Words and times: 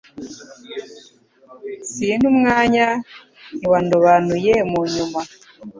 Sinta 1.91 2.25
umwanya, 2.33 2.85
Ntiwandobanuye 3.57 4.53
mu 4.71 4.81
nyuma. 4.93 5.21